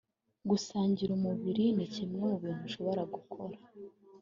Gusangira 0.49 1.11
umubiri 1.17 1.65
ni 1.75 1.85
kimwe 1.93 2.21
mu 2.31 2.37
bintu 2.43 2.63
ushobora 2.69 3.01
gukora 3.13 3.57